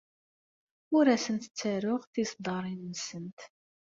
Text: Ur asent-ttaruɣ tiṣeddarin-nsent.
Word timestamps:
Ur 0.97 1.05
asent-ttaruɣ 1.15 2.01
tiṣeddarin-nsent. 2.13 3.39